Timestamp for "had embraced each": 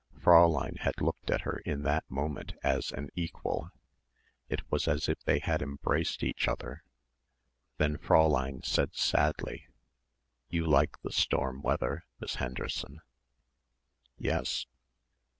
5.37-6.47